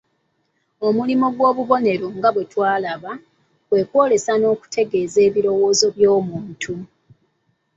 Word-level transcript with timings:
Omulimo 0.87 1.23
omulala 1.27 1.33
ogw'obubonero 1.35 2.07
nga 2.17 2.29
bwe 2.33 2.43
twalaba, 2.51 3.11
kwe 3.67 3.81
kwolesa 3.89 4.33
n'okutegeeza 4.37 5.19
ebirowoozo 5.27 5.85
by'omuntu. 5.95 6.73